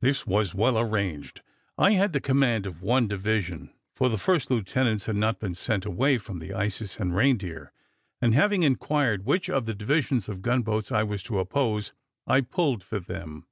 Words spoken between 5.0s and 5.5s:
had not